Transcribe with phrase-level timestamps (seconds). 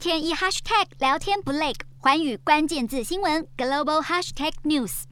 [0.00, 5.02] 天一 hashtag 聊天不累，寰宇关键字新闻 global hashtag news。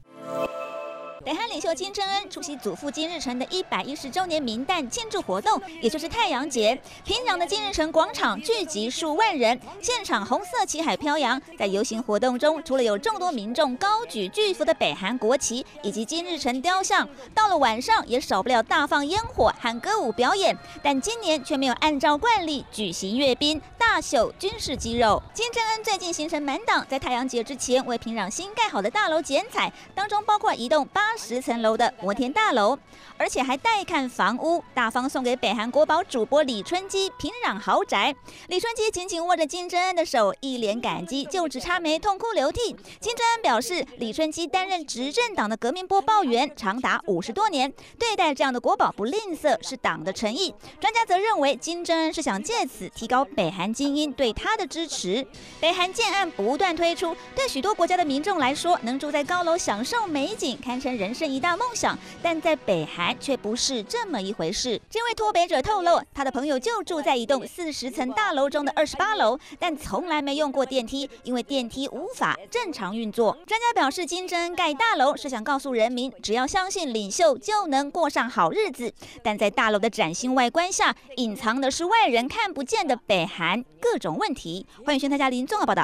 [1.24, 6.80] 北韩领袖金正恩出席祖父金日成的一百一十周年冥诞庆祝活动，也就是太阳节。
[7.04, 11.38] 平壤的金日成广场聚集数万人，现场红色旗海飘扬。
[11.58, 20.56] 在游行活动中，除了有众多民众高举巨幅的北韩国旗以及金日成雕像，到了晚上也少不了大放烟火和歌舞表演。
[20.82, 23.60] 但今年却没有按照惯例举行阅兵，
[23.90, 25.20] 大秀军事肌肉。
[25.32, 31.08] 金正恩最近行程满档，在太阳节之前为平壤新盖好的大楼剪彩，当中包括一栋八。
[31.16, 32.78] 十层楼的摩天大楼，
[33.16, 38.14] 而且还带看房屋，大方送给北韩国宝主播李春基平壤豪宅。
[38.46, 42.76] 李春基紧紧握着金正恩的手，一脸感激，就只差没痛哭流涕。
[43.00, 50.54] 金正恩表示，李春基担任执政党的革命播报员长达五十多年，对待这样的国宝不吝啬，是党的诚意。
[50.78, 55.26] 专家则认为，金正恩是想借此提高北韩精英对他的支持。
[55.60, 61.14] 北韩建案不断推出，对许多国家的民众来说，能住在高楼享受美景，堪称人。
[61.18, 64.80] 生一大梦想，但在北韩却不是这么一回事。
[64.88, 73.36] 这位脱北者透露，他的朋友就住在一栋四十层大楼中的二十八楼，但从来没用过电梯，因为电梯无法正常运作。
[73.48, 78.92] 专家表示，金正恩盖大楼是想告诉人民，只要相信领袖，就能过上好日子。
[79.24, 84.66] 但在大楼的崭新外观下，隐藏的是外人看不见的北韩各种问题。
[84.84, 85.82] 欢迎收看《大家林综合报道》。